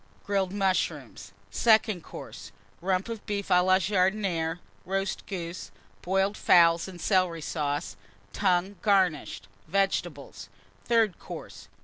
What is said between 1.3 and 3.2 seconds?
SECOND COURSE. Rump